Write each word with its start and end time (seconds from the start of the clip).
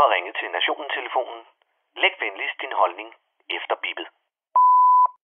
har 0.00 0.08
ringet 0.14 0.34
til 0.40 0.50
Nationen-telefonen. 0.50 1.40
Læg 2.02 2.14
venligst 2.20 2.60
din 2.60 2.72
holdning 2.72 3.14
efter 3.56 3.74
bippet. 3.82 4.06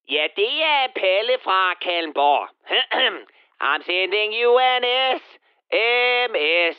Ja, 0.09 0.25
det 0.37 0.55
er 0.63 0.87
Pelle 1.01 1.37
fra 1.47 1.75
Kalmborg. 1.75 2.49
I'm 3.69 3.83
sending 3.83 4.31
you 4.43 4.59
an 4.59 4.85
SMS. 5.21 6.79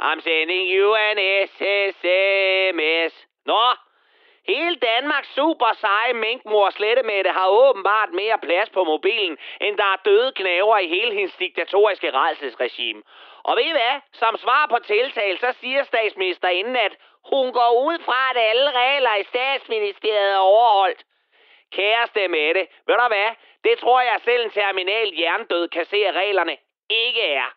I'm 0.00 0.20
sending 0.20 0.64
you 0.76 0.94
an 0.94 1.18
SMS. 1.48 3.12
Nå, 3.46 3.62
hele 4.46 4.76
Danmarks 4.76 5.34
super 5.34 5.72
seje 5.72 6.12
minkmor 6.12 6.70
Slettemette 6.70 7.30
har 7.30 7.48
åbenbart 7.48 8.10
mere 8.12 8.38
plads 8.38 8.70
på 8.70 8.84
mobilen, 8.84 9.38
end 9.60 9.76
der 9.76 9.84
er 9.84 10.02
døde 10.04 10.32
knæver 10.32 10.78
i 10.78 10.88
hele 10.88 11.14
hendes 11.14 11.36
diktatoriske 11.36 12.10
redselsregime. 12.10 13.02
Og 13.44 13.56
ved 13.56 13.64
I 13.64 13.70
hvad? 13.70 14.00
Som 14.12 14.36
svar 14.36 14.66
på 14.70 14.78
tiltal, 14.78 15.38
så 15.38 15.52
siger 15.60 15.82
statsministerinden, 15.82 16.76
at 16.76 16.96
hun 17.32 17.52
går 17.52 17.70
ud 17.88 17.98
fra, 18.06 18.30
at 18.30 18.38
alle 18.50 18.70
regler 18.70 19.14
i 19.14 19.24
statsministeriet 19.24 20.32
er 20.32 20.38
overholdt. 20.38 21.04
Kæreste 21.72 22.28
Mette, 22.28 22.66
ved 22.86 22.94
du 22.94 23.06
hvad? 23.08 23.30
Det 23.64 23.78
tror 23.78 24.00
jeg 24.00 24.20
selv 24.24 24.44
en 24.44 24.50
terminal 24.50 25.08
hjernedød 25.14 25.68
kan 25.68 25.84
se, 25.84 25.96
at 25.96 26.14
reglerne 26.14 26.56
ikke 26.90 27.22
er. 27.22 27.48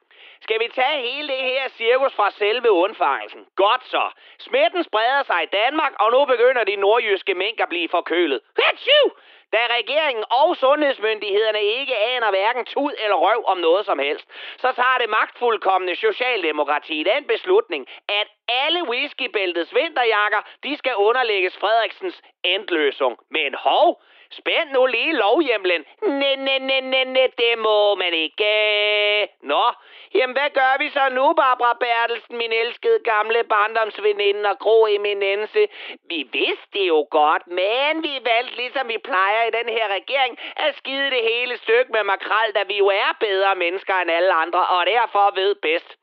Skal 0.42 0.60
vi 0.60 0.68
tage 0.68 1.02
hele 1.02 1.28
det 1.28 1.38
her 1.38 1.70
cirkus 1.70 2.14
fra 2.16 2.32
selve 2.32 2.72
undfangelsen? 2.72 3.46
Godt 3.56 3.84
så. 3.88 4.12
Smitten 4.40 4.84
spreder 4.84 5.24
sig 5.24 5.44
i 5.44 5.54
Danmark, 5.60 5.94
og 6.00 6.12
nu 6.12 6.26
begynder 6.26 6.64
de 6.64 6.76
nordjyske 6.76 7.34
mink 7.34 7.60
at 7.60 7.70
blive 7.70 7.90
forkølet. 7.90 8.40
Hatsju! 8.60 9.12
Da 9.54 9.62
regeringen 9.80 10.26
og 10.32 10.58
sundhedsmyndighederne 10.58 11.62
ikke 11.64 11.98
aner 11.98 12.30
hverken 12.30 12.66
tud 12.66 12.94
eller 13.04 13.16
røv 13.16 13.44
om 13.48 13.58
noget 13.58 13.86
som 13.86 14.00
helst, 14.00 14.26
så 14.58 14.72
tager 14.72 14.98
det 15.02 15.10
magtfuldkommende 15.10 15.96
Socialdemokrati 15.96 17.04
den 17.04 17.24
beslutning, 17.28 17.88
at 18.10 18.28
alle 18.48 18.90
whiskybæltets 18.90 19.76
vinterjakker, 19.76 20.42
de 20.64 20.78
skal 20.78 20.96
underlægges 20.96 21.58
Frederiksens 21.58 22.22
endløsung. 22.44 23.20
Men 23.32 23.56
hov, 23.56 24.02
spænd 24.32 24.70
nu 24.72 24.86
lige 24.86 25.14
lovhjemlen. 25.14 25.86
Næ, 26.02 26.36
næ, 26.36 26.58
næ, 26.58 26.80
næ, 26.80 27.04
næ, 27.04 27.28
det 27.38 27.58
må 27.58 27.96
man 27.96 28.14
ikke. 28.14 29.30
Nå, 29.42 29.66
jamen 30.16 30.36
hvad 30.38 30.50
gør 30.50 30.74
vi 30.80 30.90
så 30.90 31.10
nu, 31.10 31.34
Barbara 31.34 31.78
Bertelsen, 31.80 32.38
min 32.38 32.54
elskede 32.54 33.00
gamle 33.04 33.44
barndomsveninde 33.44 34.50
og 34.50 34.60
gro 34.60 34.88
eminence? 34.88 35.68
Vi 36.10 36.20
vidste 36.34 36.68
det 36.74 36.88
jo 36.88 37.08
godt, 37.12 37.48
men 37.48 38.04
vi 38.04 38.14
valgte, 38.32 38.56
ligesom 38.56 38.88
vi 38.88 38.98
plejer 38.98 39.44
i 39.44 39.52
den 39.60 39.70
her 39.78 39.88
regering, 39.98 40.38
at 40.56 40.76
skide 40.78 41.10
det 41.10 41.24
hele 41.32 41.58
stykke 41.58 41.92
med 41.92 42.04
makrel, 42.04 42.52
da 42.56 42.64
vi 42.64 42.78
jo 42.78 42.88
er 42.88 43.12
bedre 43.20 43.56
mennesker 43.56 43.96
end 43.96 44.12
alle 44.12 44.34
andre, 44.34 44.68
og 44.68 44.86
derfor 44.86 45.32
ved 45.36 45.56
bedst. 45.56 46.00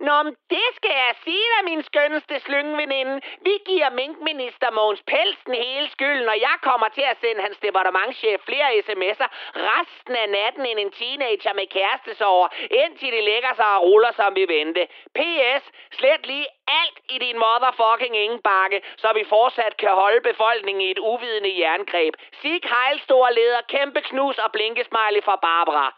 Nå, 0.00 0.22
men 0.22 0.36
det 0.50 0.68
skal 0.76 0.94
jeg 1.04 1.14
sige 1.24 1.46
dig, 1.52 1.64
min 1.70 1.82
skønneste 1.82 2.40
slyngeveninde. 2.40 3.20
Vi 3.40 3.54
giver 3.66 3.90
minkminister 3.90 4.70
Mogens 4.70 5.02
Pelsen 5.06 5.54
hele 5.54 5.88
skylden, 5.90 6.24
når 6.24 6.38
jeg 6.48 6.56
kommer 6.62 6.88
til 6.88 7.06
at 7.12 7.20
sende 7.20 7.42
hans 7.42 7.58
departementchef 7.58 8.40
flere 8.48 8.68
sms'er 8.86 9.28
resten 9.72 10.14
af 10.16 10.28
natten 10.28 10.66
end 10.66 10.78
en 10.78 10.90
teenager 10.90 11.52
med 11.54 11.66
kærestesover, 11.66 12.48
indtil 12.70 13.12
de 13.12 13.20
lægger 13.20 13.54
sig 13.54 13.68
og 13.76 13.82
ruller 13.82 14.12
som 14.12 14.34
vi 14.34 14.44
vente. 14.48 14.88
P.S. 15.14 15.64
Slet 15.98 16.26
lige 16.26 16.46
alt 16.82 16.98
i 17.14 17.18
din 17.18 17.38
motherfucking 17.38 18.16
ingenbakke, 18.16 18.82
så 18.96 19.08
vi 19.14 19.24
fortsat 19.24 19.76
kan 19.76 19.90
holde 19.90 20.20
befolkningen 20.20 20.82
i 20.82 20.90
et 20.90 20.98
uvidende 20.98 21.58
jerngreb. 21.60 22.14
Sig 22.42 22.60
hejl, 22.64 23.00
store 23.00 23.34
leder, 23.34 23.60
kæmpe 23.68 24.00
knus 24.00 24.38
og 24.38 24.52
blinkesmiley 24.52 25.22
fra 25.24 25.36
Barbara. 25.36 25.88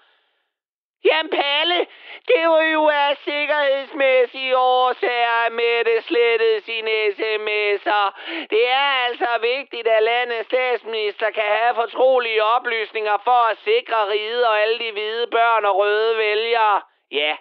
Jamen 1.05 1.31
Palle, 1.31 1.87
det 2.29 2.49
var 2.49 2.63
jo 2.63 2.89
af 2.89 3.17
sikkerhedsmæssige 3.17 4.57
årsager, 4.57 5.37
at 5.47 5.53
Mette 5.53 6.03
slettede 6.03 6.61
sine 6.61 6.91
sms'er. 7.17 8.07
Det 8.51 8.69
er 8.69 8.91
altså 9.07 9.31
vigtigt, 9.41 9.89
at 9.89 10.03
landets 10.03 10.49
statsminister 10.49 11.31
kan 11.31 11.49
have 11.59 11.75
fortrolige 11.75 12.45
oplysninger 12.45 13.17
for 13.25 13.41
at 13.51 13.59
sikre 13.59 14.09
riget 14.09 14.47
og 14.47 14.61
alle 14.61 14.79
de 14.79 14.93
hvide 14.93 15.27
børn 15.27 15.65
og 15.65 15.77
røde 15.77 16.19
vælgere. 16.19 16.83
Ja, 17.11 17.37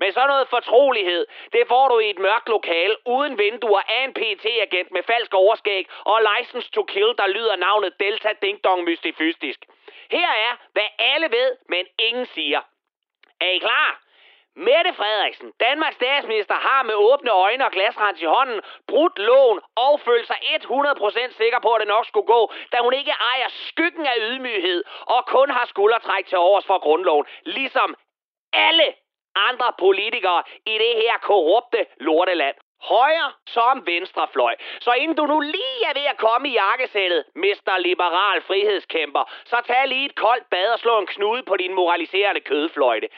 men 0.00 0.12
sådan 0.12 0.28
noget 0.28 0.48
fortrolighed, 0.48 1.26
det 1.52 1.62
får 1.68 1.88
du 1.88 1.98
i 1.98 2.10
et 2.10 2.18
mørkt 2.18 2.48
lokal, 2.48 2.96
uden 3.06 3.38
vinduer 3.38 3.82
af 3.88 4.04
en 4.04 4.14
PT-agent 4.14 4.90
med 4.92 5.02
falsk 5.02 5.34
overskæg 5.34 5.86
og 6.04 6.20
license 6.30 6.70
to 6.70 6.82
kill, 6.82 7.14
der 7.18 7.26
lyder 7.26 7.56
navnet 7.56 8.00
Delta 8.00 8.32
Ding 8.42 8.64
Dong 8.64 8.84
Mystifystisk. 8.84 9.60
Her 10.10 10.28
er, 10.28 10.56
hvad 10.72 10.88
alle 10.98 11.30
ved, 11.30 11.56
men 11.68 11.86
ingen 11.98 12.26
siger. 12.26 12.60
Er 13.40 13.50
I 13.50 13.58
klar? 13.58 14.05
Mette 14.56 14.92
Frederiksen, 14.94 15.52
Danmarks 15.60 15.96
statsminister, 15.96 16.54
har 16.54 16.82
med 16.82 16.94
åbne 16.94 17.30
øjne 17.30 17.64
og 17.64 17.72
glasrens 17.72 18.22
i 18.22 18.24
hånden 18.24 18.60
brudt 18.88 19.18
loven 19.18 19.60
og 19.76 20.00
følt 20.00 20.26
sig 20.26 20.36
100% 20.36 21.32
sikker 21.36 21.60
på, 21.60 21.72
at 21.72 21.80
det 21.80 21.88
nok 21.88 22.06
skulle 22.06 22.26
gå, 22.26 22.52
da 22.72 22.76
hun 22.80 22.94
ikke 22.94 23.14
ejer 23.32 23.48
skyggen 23.48 24.06
af 24.06 24.16
ydmyghed 24.18 24.84
og 25.00 25.26
kun 25.26 25.50
har 25.50 25.66
skuldertræk 25.66 26.26
til 26.26 26.38
overs 26.38 26.66
for 26.66 26.78
grundloven, 26.78 27.26
ligesom 27.44 27.94
alle 28.52 28.94
andre 29.48 29.72
politikere 29.78 30.42
i 30.66 30.74
det 30.84 30.94
her 31.02 31.18
korrupte 31.22 31.86
lorteland. 32.00 32.56
Højre 32.82 33.32
som 33.46 33.86
venstrefløj. 33.86 34.54
Så 34.80 34.92
inden 34.92 35.16
du 35.16 35.26
nu 35.26 35.40
lige 35.40 35.80
er 35.88 35.94
ved 35.94 36.06
at 36.12 36.16
komme 36.16 36.48
i 36.48 36.52
jakkesættet, 36.52 37.24
mister 37.34 37.78
Liberal 37.78 38.42
Frihedskæmper, 38.42 39.24
så 39.44 39.56
tag 39.66 39.88
lige 39.88 40.06
et 40.06 40.14
koldt 40.14 40.50
bad 40.50 40.68
og 40.72 40.78
slå 40.78 40.98
en 40.98 41.06
knude 41.06 41.42
på 41.42 41.56
din 41.56 41.74
moraliserende 41.74 42.40
kødfløjte. 42.40 43.08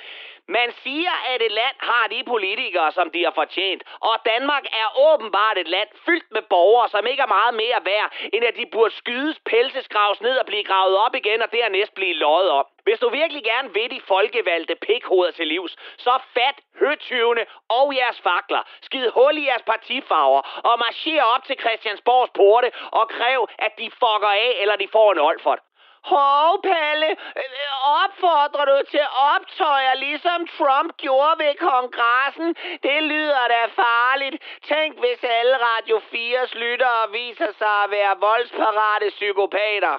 Man 0.50 0.72
siger, 0.82 1.14
at 1.32 1.42
et 1.42 1.52
land 1.52 1.76
har 1.78 2.06
de 2.06 2.24
politikere, 2.26 2.92
som 2.92 3.10
de 3.10 3.24
har 3.24 3.30
fortjent. 3.30 3.82
Og 4.00 4.16
Danmark 4.24 4.64
er 4.82 4.88
åbenbart 5.12 5.58
et 5.58 5.68
land 5.68 5.88
fyldt 6.06 6.30
med 6.30 6.42
borgere, 6.42 6.88
som 6.88 7.06
ikke 7.06 7.22
er 7.22 7.36
meget 7.38 7.54
mere 7.54 7.80
værd, 7.84 8.12
end 8.32 8.44
at 8.44 8.56
de 8.56 8.66
burde 8.72 8.94
skydes, 8.94 9.38
pelsesgraves 9.46 10.20
ned 10.20 10.36
og 10.38 10.46
blive 10.46 10.64
gravet 10.64 10.96
op 10.96 11.14
igen, 11.14 11.42
og 11.42 11.52
dernæst 11.52 11.94
blive 11.94 12.14
løjet 12.14 12.50
op. 12.50 12.66
Hvis 12.82 12.98
du 12.98 13.08
virkelig 13.08 13.44
gerne 13.44 13.72
vil 13.74 13.90
de 13.90 14.00
folkevalgte 14.08 14.74
pikhoveder 14.74 15.32
til 15.32 15.46
livs, 15.46 15.76
så 15.98 16.18
fat 16.34 16.58
høtyvene 16.80 17.46
og 17.68 17.96
jeres 17.96 18.20
fakler. 18.20 18.62
Skid 18.82 19.10
hul 19.10 19.38
i 19.38 19.46
jeres 19.46 19.62
partifarver 19.62 20.42
og 20.68 20.78
marcher 20.78 21.22
op 21.22 21.44
til 21.44 21.56
Christiansborgs 21.60 22.30
porte 22.34 22.70
og 22.92 23.08
kræv, 23.08 23.48
at 23.58 23.72
de 23.78 23.90
fucker 23.90 24.32
af, 24.46 24.56
eller 24.60 24.76
de 24.76 24.88
får 24.92 25.12
en 25.12 25.18
olfert. 25.18 25.60
Hov, 26.02 26.62
Palle, 26.62 27.10
øh, 27.10 28.02
opfordrer 28.02 28.64
du 28.64 28.78
til 28.90 29.06
optøjer, 29.34 29.94
ligesom 29.94 30.46
Trump 30.58 30.96
gjorde 30.96 31.38
ved 31.38 31.54
kongressen? 31.68 32.54
Det 32.82 33.02
lyder 33.02 33.48
da 33.48 33.62
farligt. 33.82 34.36
Tænk, 34.62 34.98
hvis 34.98 35.24
alle 35.24 35.56
Radio 35.56 35.96
4's 35.98 36.58
lyttere 36.58 37.10
viser 37.12 37.52
sig 37.58 37.76
at 37.84 37.90
være 37.90 38.16
voldsparate 38.20 39.10
psykopater. 39.10 39.98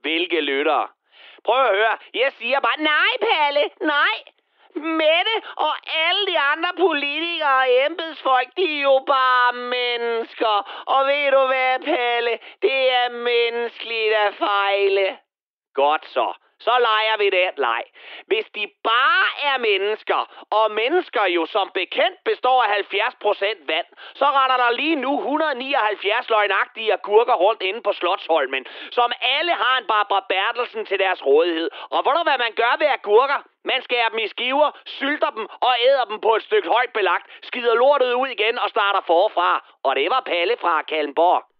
Hvilke 0.00 0.40
lyttere? 0.40 0.88
Prøv 1.44 1.60
at 1.64 1.76
høre. 1.76 1.96
Jeg 2.14 2.32
siger 2.38 2.60
bare, 2.60 2.80
nej, 2.82 3.12
Palle, 3.20 3.70
nej. 3.80 4.16
Mette 4.74 5.34
og 5.56 5.74
alle 6.06 6.26
de 6.26 6.38
andre 6.38 6.72
politikere 6.76 7.58
og 7.58 7.84
embedsfolk, 7.86 8.48
de 8.56 8.78
er 8.78 8.82
jo 8.82 9.04
bare 9.06 9.52
mennesker. 9.52 10.54
Og 10.86 11.06
ved 11.06 11.30
du 11.30 11.46
hvad, 11.46 11.78
Palle? 11.84 12.38
Det 12.62 12.92
er 12.92 13.08
menneskeligt 13.10 14.14
at 14.14 14.34
fejle. 14.34 15.18
Godt 15.82 16.04
så. 16.16 16.26
Så 16.58 16.74
leger 16.88 17.16
vi 17.22 17.30
den 17.30 17.54
leg. 17.56 17.82
Hvis 18.26 18.46
de 18.54 18.64
bare 18.84 19.26
er 19.50 19.58
mennesker, 19.58 20.20
og 20.50 20.70
mennesker 20.70 21.24
jo 21.36 21.46
som 21.46 21.70
bekendt 21.74 22.18
består 22.24 22.62
af 22.62 22.68
70% 22.68 23.66
vand, 23.72 23.86
så 24.14 24.24
retter 24.24 24.56
der 24.56 24.70
lige 24.70 24.96
nu 24.96 25.18
179 25.18 26.30
løgnagtige 26.30 26.92
agurker 26.92 27.34
rundt 27.34 27.62
inde 27.62 27.82
på 27.82 27.92
Slotsholmen, 27.92 28.66
som 28.90 29.12
alle 29.20 29.52
har 29.52 29.78
en 29.78 29.86
Barbara 29.86 30.24
Bertelsen 30.28 30.86
til 30.86 30.98
deres 30.98 31.26
rådighed. 31.26 31.70
Og 31.90 32.02
hvor 32.02 32.12
du 32.12 32.22
hvad 32.22 32.38
man 32.38 32.52
gør 32.52 32.74
ved 32.78 32.86
agurker? 32.86 33.40
Man 33.64 33.82
skærer 33.82 34.08
dem 34.08 34.18
i 34.18 34.28
skiver, 34.28 34.70
sylter 34.86 35.30
dem 35.30 35.46
og 35.60 35.74
æder 35.88 36.04
dem 36.04 36.20
på 36.20 36.34
et 36.34 36.42
stykke 36.42 36.68
højt 36.68 36.92
belagt, 36.92 37.26
skider 37.42 37.74
lortet 37.74 38.12
ud 38.12 38.28
igen 38.28 38.58
og 38.58 38.68
starter 38.70 39.00
forfra. 39.06 39.64
Og 39.82 39.96
det 39.96 40.10
var 40.10 40.20
Palle 40.20 40.56
fra 40.60 40.82
Kallenborg. 40.82 41.55